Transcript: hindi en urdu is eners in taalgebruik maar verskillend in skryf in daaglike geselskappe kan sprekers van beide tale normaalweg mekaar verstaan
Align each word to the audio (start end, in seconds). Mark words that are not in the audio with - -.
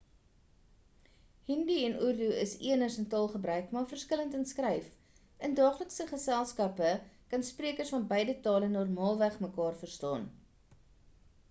hindi 1.49 1.75
en 1.89 1.97
urdu 2.07 2.29
is 2.45 2.55
eners 2.69 2.97
in 3.03 3.07
taalgebruik 3.11 3.75
maar 3.77 3.85
verskillend 3.91 4.39
in 4.39 4.47
skryf 4.53 4.89
in 5.49 5.55
daaglike 5.61 6.09
geselskappe 6.15 6.91
kan 7.35 7.47
sprekers 7.53 7.95
van 7.99 8.11
beide 8.17 8.39
tale 8.51 8.73
normaalweg 8.75 9.41
mekaar 9.47 9.81
verstaan 9.87 10.29